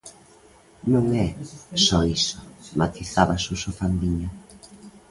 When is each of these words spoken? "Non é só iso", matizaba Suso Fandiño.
"Non 0.93 1.05
é 1.25 1.27
só 1.85 1.99
iso", 2.17 2.37
matizaba 2.79 3.41
Suso 3.45 3.69
Fandiño. 3.79 4.29